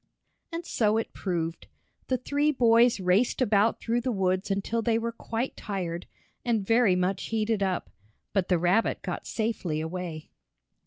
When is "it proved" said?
0.97-1.67